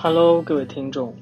[0.00, 1.16] Hello，各位听众，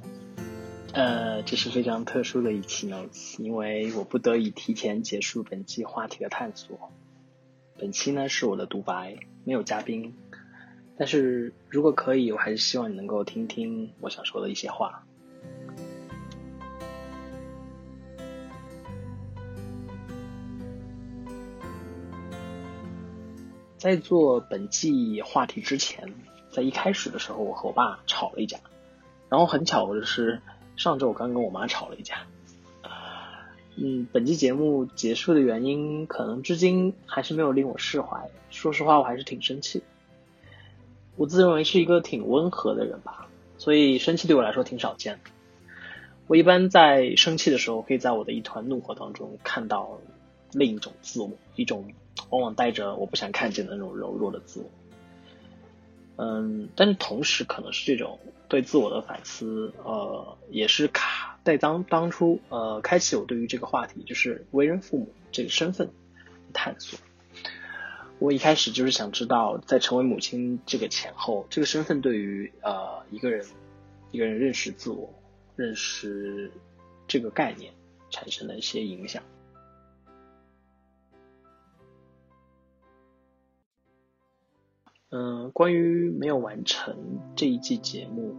[0.93, 6.93] 呃，这是非常特殊的一期 notes，因为我不得已提前结束本期话题的探索。
[7.79, 10.15] 本期呢是我的独白，没有嘉宾，
[10.99, 15.07] 但是如果可以，我还是希望你能够听听我想说的一些话。
[23.79, 26.13] 在做本季话题之前，
[26.51, 28.59] 在一开始的时候，我和我爸吵了一架，
[29.29, 30.41] 然后很巧的是，
[30.77, 32.27] 上周我刚跟我妈吵了一架。
[33.77, 38.31] 嗯，本期节目结束的原因，可能至今还是没有令我释怀。
[38.51, 39.83] 说实话，我还是挺生气。
[41.17, 43.29] 我自认为是一个挺温和的人吧，
[43.59, 45.31] 所以生气对我来说挺少见的。
[46.27, 49.99] 我一般在生气的时候，可以在我的一团怒火当中看到
[50.53, 51.93] 另一种自我，一种。
[52.31, 54.67] 往往带着我不想看见的那种柔弱的自我，
[56.19, 65.91] 嗯，但是同时可能是这种对自我的反思，呃，也是卡在当当初呃开启我对于这个话题，就是为人父母这个身份
[66.53, 66.99] 探索。
[68.19, 73.45] 我一开始就是想知道，在成为母亲这个前后，这个身份对于呃一个人
[74.11, 75.13] 一个人认识自我、
[75.55, 76.51] 认识
[77.07, 77.75] 这个概念
[78.09, 79.23] 产生的一些影响。
[85.09, 86.97] 嗯，关于没有完成
[87.37, 88.35] 这一季节目，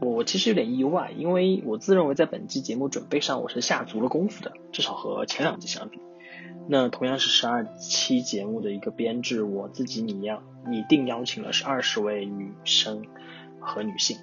[0.00, 5.98] 我我其实有点意外，因为我自认为在本季节目准备上我是下足了功夫的，至少和前两季相比。
[6.68, 13.02] 那同样是十二期节目的一个编制，我自己拟样拟定邀请了是二十位女生
[13.58, 14.18] 和女性，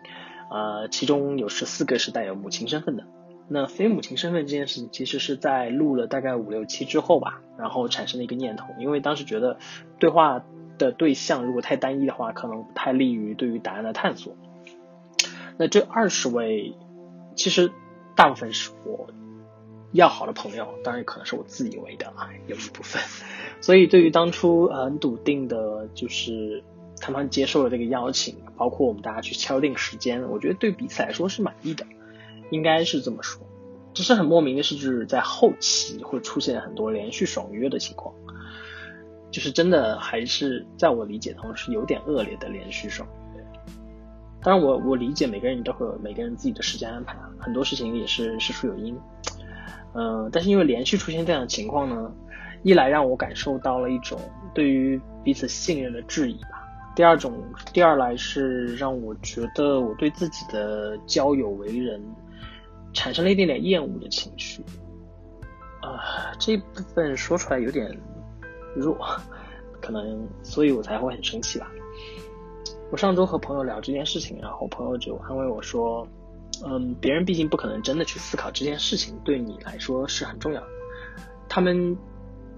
[0.49, 3.03] 呃，其中有十四个是带有母亲身份的。
[3.49, 9.57] 那非母亲身份这件事情，其实是在录了大概五六期之后吧，然后产生的一个念头，因为当时觉得
[9.99, 10.41] 对话。
[10.77, 14.35] 的对象如果太单一的话，可能不太利于对于答案的探索。
[15.57, 16.75] 那这二十位，
[17.35, 17.71] 其实
[18.15, 19.07] 大部分是我
[19.91, 23.01] 要好的朋友，当然可能是我自以为的啊，有一部分。
[23.61, 26.63] 所以对于当初很笃定的，就是
[26.99, 31.85] 他们接受了这个邀请，包括我们大家去敲定时间，我觉得对彼此来说是满意的，
[32.51, 33.41] 应该是这么说。
[33.93, 38.13] 只是很莫名的是，就是在后期会出现很多连续爽约的情况。
[39.35, 43.05] 就是真的，还是在我理解当中是有点恶劣的连续爽。
[44.41, 48.97] 当然，我我理解每个人都会有每个人自己的时间安排，很多事情也是事出有因。
[49.93, 52.09] 嗯，但是因为连续出现这样的情况呢，
[52.63, 54.17] 一来让我感受到了一种
[54.53, 56.65] 对于彼此信任的质疑吧。
[56.95, 57.33] 第二种，
[57.73, 62.01] 第二来是让我觉得我对自己的交友为人
[62.93, 64.63] 产生了一点点厌恶的情绪。
[65.81, 67.91] 啊，这部分说出来有点。
[68.75, 68.97] 弱，
[69.81, 71.71] 可能，所以我才会很生气吧。
[72.91, 76.07] 我上周和朋友聊这件事情，然后朋友就安慰我说
[76.63, 80.61] ：“嗯，别人毕竟不可能真的去思考这件事情对你来说是很重要，
[81.49, 81.75] 他们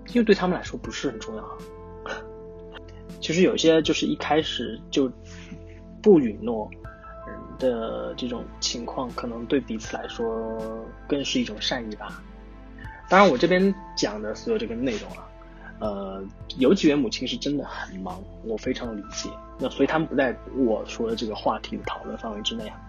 [0.09, 1.57] 因为对他们来说不是很重要。
[3.21, 5.11] 其实有些就是一开始就
[6.03, 6.69] 不允诺
[7.57, 12.21] 的这种情况，可能对彼此来说更是一种善意吧。
[13.09, 15.27] 当然，我这边讲的所有这个内容啊。”
[15.79, 16.23] 呃，
[16.57, 19.29] 有几位母亲是真的很忙，我非常理解。
[19.59, 22.79] 那所以他们不在我说的这个话题的讨论范围之内啊。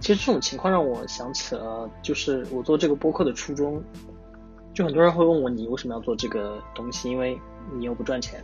[0.00, 3.82] 其实这种情况让我想起了，就是我做这个播客的初衷。
[4.74, 7.10] 就很多人会问我，你为什么要做这个东西？
[7.10, 7.38] 因为
[7.78, 8.42] 你又不赚钱。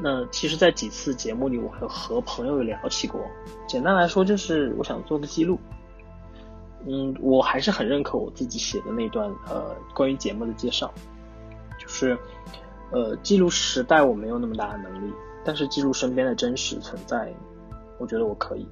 [0.00, 3.20] 那其实，在几次节目里，我和朋友聊起过。
[3.66, 5.58] 简单来说，就是我想做个记录。
[6.86, 10.92] 嗯，我还是很认可我自己写的那段呃关于节目的介绍。
[11.84, 12.18] 就是，
[12.90, 15.12] 呃，记录时代我没有那么大的能力，
[15.44, 17.30] 但是记录身边的真实存在，
[17.98, 18.66] 我觉得我可以。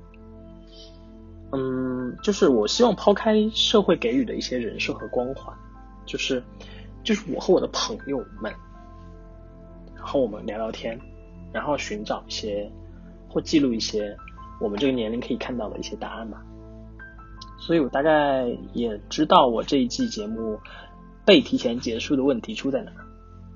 [1.52, 5.54] 嗯，就是我希望抛开社会给予的一些人设和光环，
[6.06, 6.42] 就是，
[7.04, 8.50] 就是我和我的朋友们，
[9.94, 10.98] 然后我们聊聊天，
[11.52, 12.72] 然后寻找一些
[13.28, 14.16] 或记录一些
[14.62, 16.42] 我们这个年龄可以看到的一些答案吧。
[17.58, 20.58] 所以我大概也知道我这一季节目
[21.24, 22.92] 被提前结束的问题出在哪。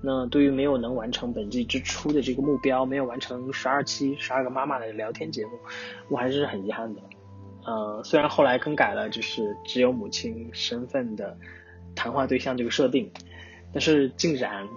[0.03, 5.53] 那对于没有能完成本季之初的这个目标，没有完成十二期十二个妈妈的聊天节目，
[6.09, 7.01] 我还是很遗憾的。
[7.65, 11.37] 呃，虽然后来更改了，就是只有母亲身份的
[11.97, 13.11] 谈话对象这个设定，
[13.73, 14.69] 但是竟然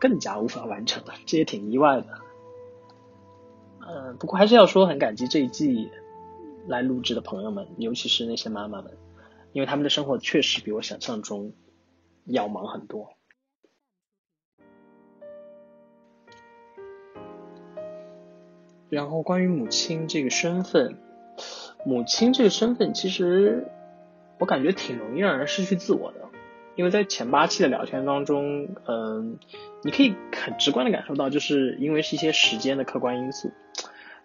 [0.00, 2.06] 更加无法完成了，这也挺意外的。
[3.86, 5.90] 呃，不过还是要说很感激这一季
[6.66, 8.96] 来录制的朋友们，尤其是那些妈妈们，
[9.52, 11.52] 因为他们的生活确实比我想象中
[12.24, 13.14] 要忙很多。
[18.88, 20.98] 然后关于母亲这个身份，
[21.86, 23.66] 母亲这个身份其实
[24.38, 26.28] 我感觉挺容易让人失去自我的，
[26.76, 29.38] 因为在前八期的聊天当中，嗯，
[29.82, 33.50] 你可以很直观的感受到，就是因为是一些时间的客观因素，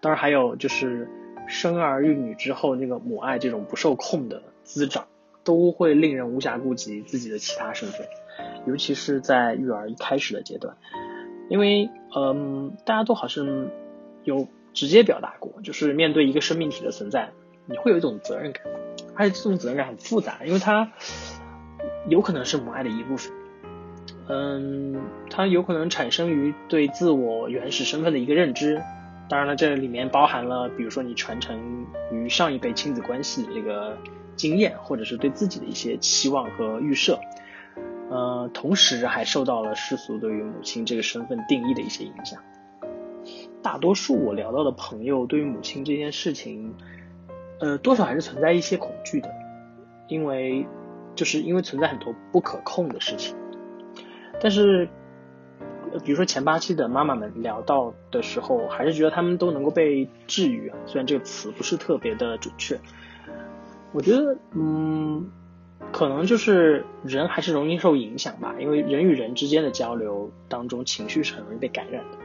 [0.01, 1.07] 当然还有就是
[1.47, 5.07] 生儿育女之后那个母爱这种不受控的滋长，
[5.47, 8.05] 都会令人无暇顾及自己的其他身份，
[8.67, 10.75] 尤其是在育儿一开始的阶段，
[11.49, 13.69] 因为嗯，大家都好像
[14.25, 14.47] 有。
[14.73, 17.31] 直接表达过，就是面对一个生命体的存在，
[17.65, 18.61] 你会有一种责任感，
[19.15, 20.91] 而且这种责任感很复杂，因为它
[22.07, 23.33] 有可能是母爱的一部分，
[24.27, 25.01] 嗯，
[25.31, 28.79] 它有可能产生于对自我原始身份的一个认知，
[29.27, 31.59] 当然了，这里面包含了，比如说你传承
[32.11, 33.97] 于上一辈亲子关系这个
[34.38, 37.19] 经验，或者是对自己的一些期望和预设，
[38.10, 42.42] 呃，同时还受到了世俗对于母亲这个身份定义的一些影响。
[43.62, 46.74] 大多数我聊到的朋友对于母亲这件事情，
[47.60, 49.30] 呃，多少还是存在一些恐惧的，
[50.07, 50.66] 因为
[51.16, 53.36] 就是因为存在很多不可控的事情。
[54.40, 54.88] 但是，
[56.06, 60.72] 比如说前八期的妈妈们聊到的时候，还是觉得他们都能够被治愈。
[60.86, 62.80] 虽然这个词不是特别的准确，
[63.94, 65.31] 我觉得，嗯，
[65.92, 72.18] 可能就是人还是容易受影响吧，因为人与人之间的交流当中，情绪是很容易被感染的。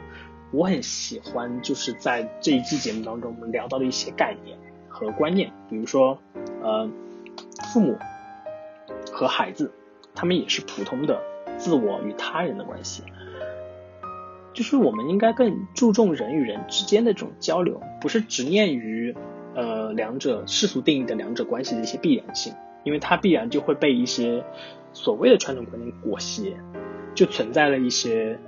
[0.51, 6.19] 我很喜欢，就是在这一季节目当中，我们聊到的一些概念和观念，比如说，
[6.63, 6.91] 呃，
[7.73, 7.97] 父母
[9.11, 9.73] 和孩子，
[10.15, 11.23] 他们也是普通的
[11.57, 13.03] 自我与他人的关系，
[14.53, 19.17] 就是我们应该更注重人与人之间的这种交流，不是执念于
[19.55, 22.55] 呃两者世俗定义的两者关系的一些必然性，
[22.85, 24.45] 因为它必然就会被一些
[24.93, 26.57] 所谓的传统观念裹挟，
[27.15, 28.39] 就存在了一些。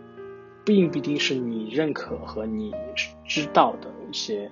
[0.67, 2.75] 并不一定是你认可和你
[3.27, 4.51] 知道的一些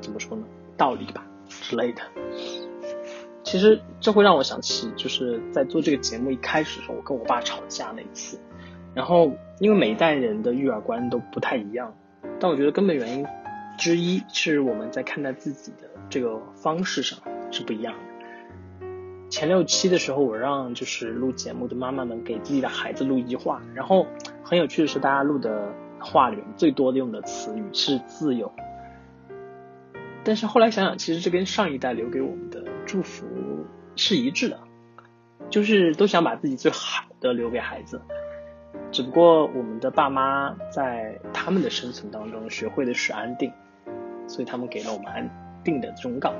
[0.00, 0.44] 怎么说呢
[0.74, 2.00] 道理吧之类的。
[3.42, 8.40] 其实这会让我想起，就是在做这个节目一开始的时候，我跟我爸吵架那一次。
[8.94, 9.30] 然后
[9.60, 11.94] 因为每一代人的育儿观都不太一样，
[12.40, 13.26] 但我觉得根本原因
[13.78, 17.18] 之一是我们在看待自己的这个方式上
[17.50, 18.88] 是不一样的。
[19.30, 24.06] 前六期的时候，我让就是录节目的妈妈们给自己的孩子录一句话，然后。
[24.44, 28.50] 很有趣的是，大家录的话里面最多的用的词语是自由。
[30.24, 33.26] 但是后来想想，其实这跟上一代留给我们的祝福
[33.94, 34.58] 是一致的，
[35.50, 38.00] 就是都想把自己最好的留给孩子。
[38.90, 43.52] 只不过我们的爸妈在他们的生存当中学会的是安定，
[44.28, 45.28] 所以他们给了我们安
[45.64, 46.30] 定的忠告；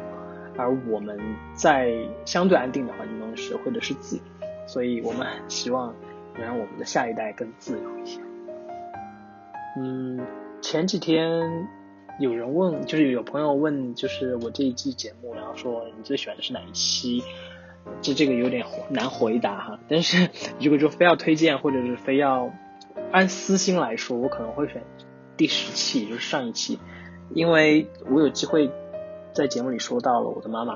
[0.56, 1.19] 而我们
[1.55, 1.93] 在
[2.25, 4.23] 相对安定的环境中学会的是自由，
[4.69, 5.93] 所以我们很希望。
[6.40, 8.20] 能让我们的下一代更自由一些。
[9.76, 10.25] 嗯，
[10.62, 11.67] 前几天
[12.20, 17.25] 有人问，就是有朋友问，就是我这一季节目，然后说你最喜欢的是哪一期？
[18.02, 19.81] 这这个有点难回答哈。
[19.88, 20.31] 但是
[20.61, 22.52] 如果说非要推荐，或者是非要
[23.11, 24.85] 按私心来说，我可能会选
[25.37, 26.79] 第十期，就是上一期，
[27.34, 28.70] 因为我有机会
[29.34, 30.75] 在节目里说到了我的妈妈。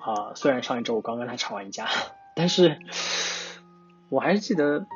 [0.00, 1.86] 啊，虽然上一周我刚跟她吵完架，
[2.34, 2.78] 但是。
[4.08, 4.86] 我还是记得，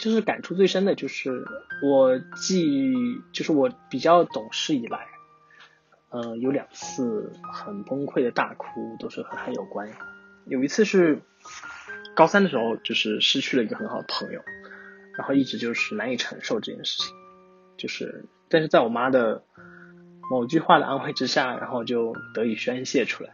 [0.00, 1.44] 就是感触最深的就是
[1.82, 2.94] 我记，
[3.34, 5.06] 就是我比较懂事以来，
[6.08, 9.90] 呃，有两次很崩溃的大哭，都是和他有关。
[10.46, 11.20] 有一次是
[12.16, 14.40] 高三的时候，就是失去了一个很好的朋友，
[15.18, 17.14] 然后一直就是难以承受这件事情，
[17.76, 19.42] 就是，但是在我妈的
[20.30, 23.30] 某句话的安慰之下，然后就得以宣泄出来。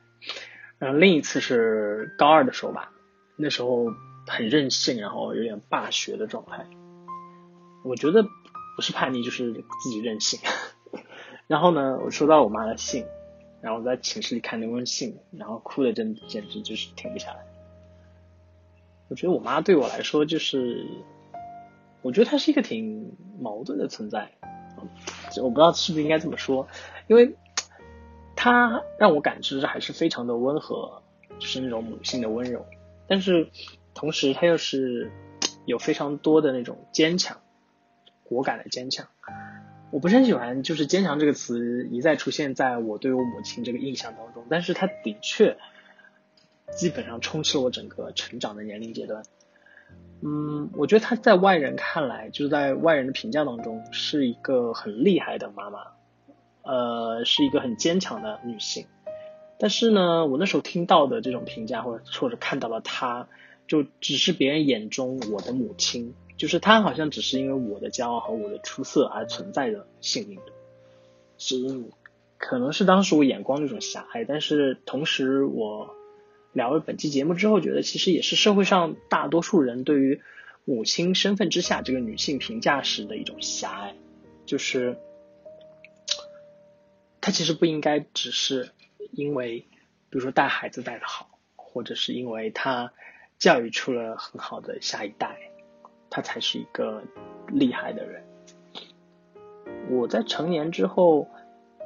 [0.79, 2.93] 然后另一次是高二的时候吧，
[3.37, 3.89] 那时候。
[4.31, 6.67] 很任性，然后有点霸学的状态。
[7.83, 8.23] 我觉得
[8.77, 10.39] 不是叛逆，就是自己任性。
[11.49, 13.07] 然后呢，我收到我妈的信，
[13.63, 17.39] 然后在寝室里看那封信，然后哭的真简直就是停不下来。
[19.09, 20.87] 我觉得我妈对我来说就是，
[22.03, 24.31] 我觉得她是一个挺矛盾的存在。
[25.43, 26.69] 我不知道是不是应该这么说，
[27.07, 27.37] 因为
[28.37, 31.03] 她让我感知还是非常的温和，
[31.39, 32.67] 就是那种母性的温柔，
[33.07, 33.51] 但是。
[33.95, 35.11] 同时，他又是
[35.65, 37.41] 有非常多的那种坚强、
[38.23, 39.09] 果敢的坚强。
[39.91, 45.59] 我不是很喜欢，就是“坚强”这个词一再出现在我对我母亲这个印象当中，但是它的确
[46.77, 49.25] 基本上充斥了我整个成长的年龄阶段。
[50.23, 55.81] 嗯，我觉得她在外人看来，就是在外人的评价当中，是一个很厉害的妈妈，
[56.63, 58.87] 呃，是一个很坚强的女性。
[59.59, 63.29] 但是呢，我那时候听到的这种评价，或者或者看到了她。
[63.67, 70.53] 就只是别人眼中我的母亲，就是她好像只是因为我的骄傲和我的出色而存在的幸运的，
[71.37, 71.55] 是
[72.39, 75.95] 可能是当时我眼光那种狭隘，但是同时我
[76.59, 80.21] 聊了本期节目之后，觉得其实也是社会上大多数人对于
[80.67, 83.95] 母亲身份之下这个女性评价时的一种狭隘，
[84.45, 84.99] 就是
[87.23, 88.69] 她其实不应该只是
[89.13, 89.61] 因为，
[90.11, 91.31] 比如说带孩子带的好。
[91.71, 92.93] 或者是因为他
[93.39, 95.37] 教育出了很好的下一代，
[96.09, 97.05] 他才是一个
[97.47, 98.25] 厉害的人。
[99.91, 101.29] 我在成年之后，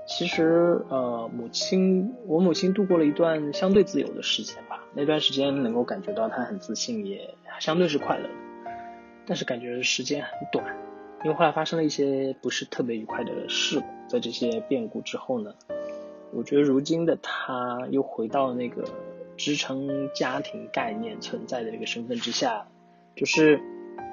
[0.07, 4.85] 其实呃，母亲，我母亲度过了一段相对自由的时间吧。
[4.95, 8.31] 那段时间能够感觉到她很自信，也相对是快乐的。
[9.27, 10.65] 但是感觉时间很短，
[11.25, 13.87] 因为后来发生了一些不是特别愉快的事故。
[14.09, 15.55] 在这些变故之后呢，
[16.33, 18.85] 我觉得如今的她又回到那个。
[19.35, 22.69] 支撑家庭概念存在的这个身份之下，
[23.17, 23.61] 就是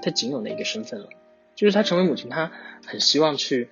[0.01, 1.09] 她仅有的一个身份了。
[1.55, 2.49] 就是她成为母亲，她
[2.87, 3.69] 很希望去，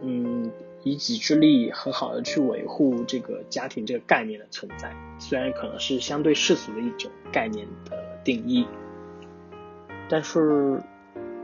[0.00, 0.52] 嗯，
[0.84, 4.94] 以己之力很好的去维护这个家庭这个概念的存在。
[5.18, 8.66] 虽然可能是相对世俗的一种概念的定义，
[10.08, 10.80] 但是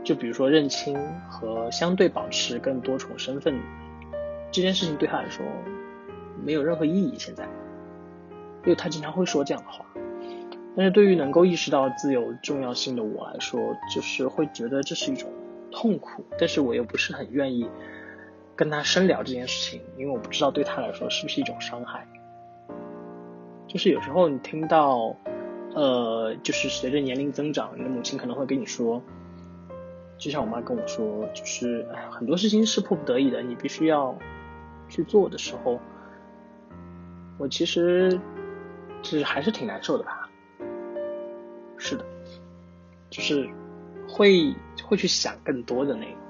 [0.03, 0.97] 就比如说认亲
[1.29, 3.59] 和相对保持更多重身份
[4.51, 5.45] 这件事情，对他来说
[6.41, 7.15] 没有任何意义。
[7.17, 7.49] 现在。
[8.63, 9.83] 因为他经常会说这样的话，
[10.77, 13.59] 但是对于能够意识到自由重要性的我来说，
[13.91, 15.31] 就是会觉得这是一种
[15.71, 17.67] 痛苦，但是我又不是很愿意
[18.61, 22.05] 跟他深聊这件事情，因为我不知道对他来说是不是一种伤害。
[23.67, 25.15] 就是有时候你听到，
[25.73, 29.01] 呃，就是随着年龄增长，你的母亲可能会跟你说，
[30.19, 34.15] 就像我妈跟我说，就是很多事情是迫不得已的，你必须要
[34.87, 35.79] 去做的时候，
[37.39, 38.19] 我其实。
[39.03, 40.29] 是还是挺难受的吧？
[41.79, 42.05] 是的，
[43.09, 43.49] 就是
[44.07, 44.53] 会
[44.83, 46.20] 会去想更多的那个。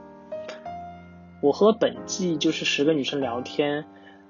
[1.42, 3.86] 我和本季就是十个女生聊天，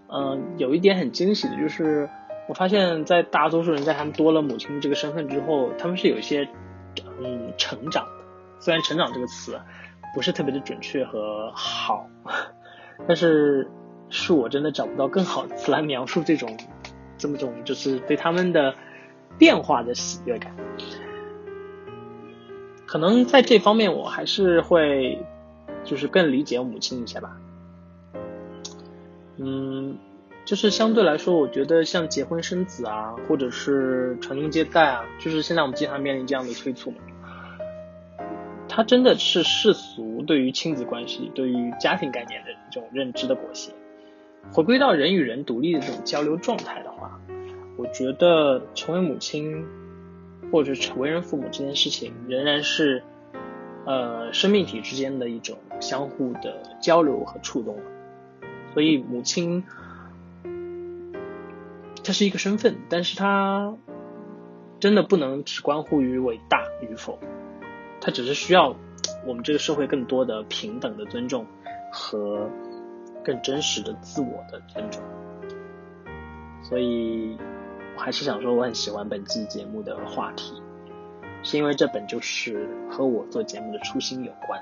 [0.08, 2.10] 嗯，有一点很惊喜的就是，
[2.48, 6.48] 我发现，在大多数人在他们多了母亲这个身份之后，他们是有一些
[7.22, 8.24] 嗯成长的。
[8.60, 9.60] 虽然“成长”这个词
[10.14, 12.08] 不是特别的准确和好，
[13.08, 13.70] 但是
[14.10, 16.58] 是我真的找不到更好的词来描述这种。
[17.18, 18.74] 这么种就是对他们的
[19.38, 20.56] 变化的喜悦感，
[22.88, 25.24] 可能在这方面我还是会
[25.84, 27.38] 就是更理解母亲一些吧。
[29.38, 29.98] 嗯，
[30.46, 36.98] 就是相对来说，我觉得像结婚生子啊，或者是传宗接代啊，就是现在我们经常面临这样的催促嘛。
[38.68, 43.74] 它真的是世俗对于亲子关系、对于家庭概念的一种认知的裹挟。
[44.54, 47.20] 回归到人与人独立的这种交流状态的话，
[47.78, 49.66] 我觉得成为母亲
[50.52, 53.04] 或者成为人父母这件事情，仍然是
[53.86, 57.78] 呃生命体之间的一种相互的交流和触动。
[58.74, 59.64] 所以母亲，
[62.04, 63.76] 它是一个身份，但是它
[64.80, 67.20] 真的不能只关乎于伟大与否，
[68.00, 68.76] 它只是需要
[69.26, 71.46] 我们这个社会更多的平等的尊重
[71.92, 72.50] 和。
[73.24, 75.00] 更真实的自我的尊重，
[76.64, 77.38] 所以
[77.96, 80.60] 我还是想说，我很喜欢本季节目的话题，
[81.44, 84.62] 是因为这本就是和我做节目的初心有关，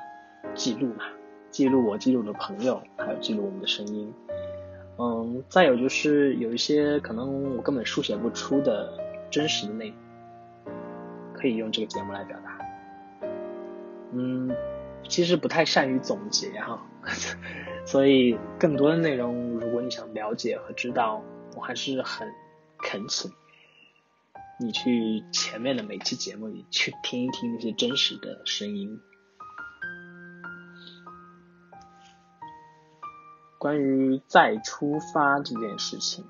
[0.56, 1.04] 记录嘛，
[1.50, 4.14] 记录我记录的朋友，还有记录我们的声音，
[4.98, 8.98] 嗯，再有就是有一些可能我根本书写不出的
[9.30, 10.74] 真实的内容，
[11.34, 12.60] 可以用这个节目来表达，
[14.14, 14.50] 嗯，
[15.08, 16.86] 其实不太善于总结哈。
[17.86, 21.24] 所以，更多的内容，如果你想了解和知道，
[21.56, 22.28] 我还是很
[22.78, 23.32] 恳请
[24.60, 29.00] 你去前面的每期节目里去听一听那些真实的声音。
[33.58, 36.26] 关于再出发这件事情，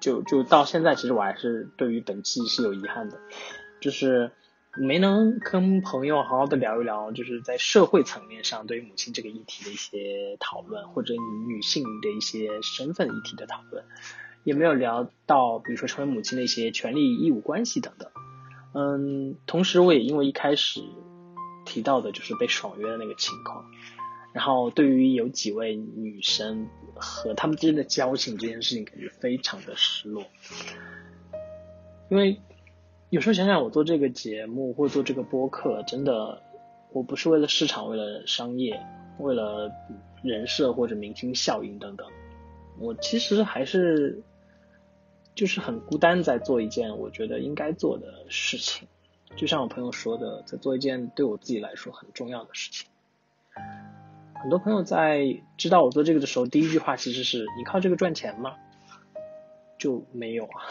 [0.00, 3.18] 就就到现在，其实我还是对于本期是有遗憾的，
[3.80, 4.32] 就是。
[4.74, 11.12] 没能跟朋友好好的聊一聊，就是在社会层面上对于母亲这个议题的一些讨论，或者
[11.46, 13.84] 女性的一些身份议题的讨论，
[14.44, 18.10] 也没有聊到，比如说成为母亲的一些权利义务关系等等。
[18.74, 20.80] 嗯，同时我也因为一开始
[21.64, 23.64] 提到的就是被爽约的那个情况，
[24.32, 30.24] 然后对于有几位女生和他们之间的交情这件事情，感觉非常的失落，
[32.08, 32.40] 因为。
[33.10, 36.40] 有时候想想，我做这个节目或做这个播客，真的，
[36.94, 38.80] 我不是为了市场，为了商业，
[39.18, 39.70] 为了
[40.22, 42.06] 人设或者明星效应等等，
[42.78, 44.22] 我其实还是
[45.34, 48.86] 就是很孤单，在做一件我觉得应该做的事情，
[49.36, 52.88] 就像我朋友说的，在做一件对我自己来说很重要的事情。
[54.42, 58.56] 很多朋友在知道我做这个的时候，第一句话其实是你靠这个赚钱吗？
[59.78, 60.62] 就没有啊，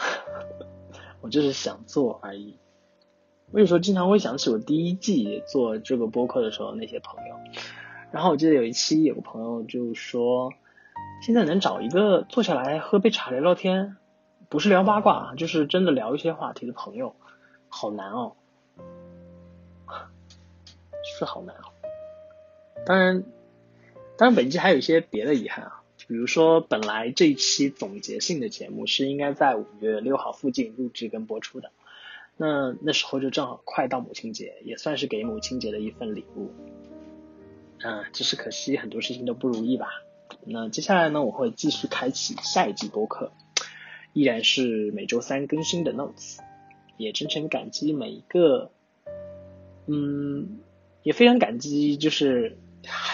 [1.20, 2.56] 我就是想做而已。
[3.50, 7.36] 我有时候经常会想起我第一季做这个播客的时候那些朋友，
[8.10, 10.52] 然后我记得有一期有个朋友就说，
[11.20, 13.96] 现在能找一个坐下来喝杯茶聊聊天，
[14.52, 17.16] 不是聊八卦，就是真的聊一些话题的朋友，
[17.70, 18.36] 好难哦，
[21.18, 21.72] 是好难哦。
[22.84, 23.24] 当然。
[24.18, 31.70] 当然，本期还有一些别的遗憾啊，比如说本来这一期总结性的节目是应该在五月六号附近录制跟播出的，
[32.36, 36.52] 那那时候就正好快到母亲节，也算是给母亲节的一份礼物。
[37.82, 39.88] 嗯，只是可惜很多事情都不如意吧。
[40.44, 43.32] 那接下来呢，我会继续开启下一季播客，
[44.12, 46.38] 依然是每周三更新的 Notes，
[46.96, 48.70] 也真诚感激每一个，
[49.86, 50.60] 嗯，
[51.02, 52.58] 也非常感激就是。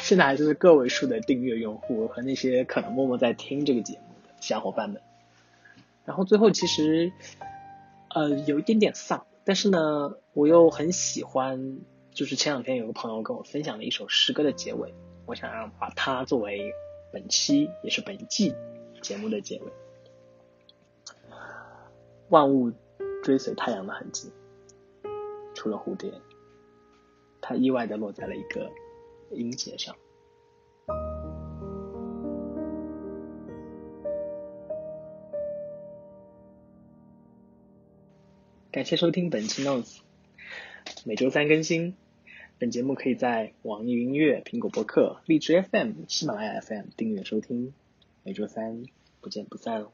[0.00, 5.02] 现在还是个位数的订阅用户和那些可能默默在听这个节目的小伙伴们。
[6.07, 7.12] 然后最后其实，
[8.09, 11.81] 呃，有一点点丧，但是呢，我又很喜欢，
[12.14, 14.95] 就是前两天有个朋友跟我分享了一首诗歌的结尾，
[15.26, 16.73] 我想让把它作为
[17.12, 18.55] 本期也是本季
[19.02, 19.67] 节目的结尾。
[22.30, 22.73] 万物
[23.23, 24.30] 追随太阳的痕迹，
[25.54, 26.12] 除了蝴蝶，
[27.40, 28.70] 它意外的落在了一个。
[29.30, 29.94] 音节上，
[38.70, 39.99] 感谢收听本期 Notes，
[41.04, 41.94] 每周三更新。
[42.58, 47.75] 本节目可以在网易云音乐、苹果播客、荔枝 FM、喜马拉雅 FM 订阅收听。
[48.23, 48.85] 每周三
[49.20, 49.92] 不见不散哦。